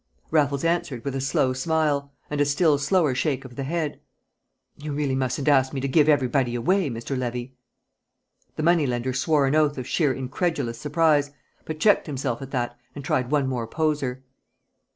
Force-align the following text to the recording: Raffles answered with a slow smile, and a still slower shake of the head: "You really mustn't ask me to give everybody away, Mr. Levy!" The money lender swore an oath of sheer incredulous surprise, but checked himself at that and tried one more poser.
Raffles 0.31 0.63
answered 0.63 1.05
with 1.05 1.13
a 1.13 1.21
slow 1.21 1.53
smile, 1.53 2.11
and 2.31 2.41
a 2.41 2.45
still 2.45 2.79
slower 2.79 3.13
shake 3.13 3.45
of 3.45 3.55
the 3.55 3.63
head: 3.63 3.99
"You 4.75 4.93
really 4.93 5.13
mustn't 5.13 5.47
ask 5.47 5.73
me 5.73 5.79
to 5.81 5.87
give 5.87 6.09
everybody 6.09 6.55
away, 6.55 6.89
Mr. 6.89 7.15
Levy!" 7.15 7.53
The 8.55 8.63
money 8.63 8.87
lender 8.87 9.13
swore 9.13 9.45
an 9.45 9.53
oath 9.53 9.77
of 9.77 9.85
sheer 9.85 10.11
incredulous 10.11 10.79
surprise, 10.79 11.29
but 11.65 11.79
checked 11.79 12.07
himself 12.07 12.41
at 12.41 12.49
that 12.49 12.79
and 12.95 13.05
tried 13.05 13.29
one 13.29 13.45
more 13.45 13.67
poser. 13.67 14.23